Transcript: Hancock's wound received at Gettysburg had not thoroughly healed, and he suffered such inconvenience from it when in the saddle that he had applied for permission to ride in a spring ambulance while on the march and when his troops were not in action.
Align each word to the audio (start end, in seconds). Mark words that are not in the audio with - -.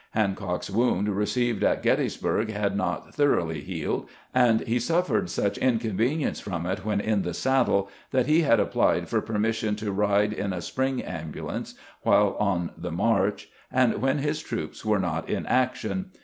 Hancock's 0.15 0.71
wound 0.71 1.07
received 1.09 1.63
at 1.63 1.83
Gettysburg 1.83 2.49
had 2.49 2.75
not 2.75 3.13
thoroughly 3.13 3.61
healed, 3.61 4.09
and 4.33 4.61
he 4.61 4.79
suffered 4.79 5.29
such 5.29 5.59
inconvenience 5.59 6.39
from 6.39 6.65
it 6.65 6.83
when 6.83 6.99
in 6.99 7.21
the 7.21 7.35
saddle 7.35 7.87
that 8.09 8.25
he 8.25 8.41
had 8.41 8.59
applied 8.59 9.07
for 9.09 9.21
permission 9.21 9.75
to 9.75 9.91
ride 9.91 10.33
in 10.33 10.53
a 10.53 10.61
spring 10.61 11.03
ambulance 11.03 11.75
while 12.01 12.35
on 12.39 12.71
the 12.75 12.91
march 12.91 13.49
and 13.71 14.01
when 14.01 14.17
his 14.17 14.41
troops 14.41 14.83
were 14.83 14.97
not 14.97 15.29
in 15.29 15.45
action. 15.45 16.09